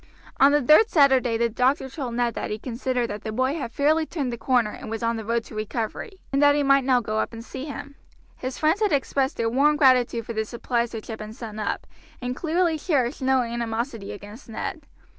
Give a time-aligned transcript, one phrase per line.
[0.39, 3.71] On the third Saturday the doctor told Ned that he considered that the boy had
[3.71, 6.83] fairly turned the corner and was on the road to recovery, and that he might
[6.85, 7.93] now go up and see him.
[8.35, 11.85] His friends had expressed their warm gratitude for the supplies which had been sent up,
[12.19, 14.87] and clearly cherished no animosity against Ned.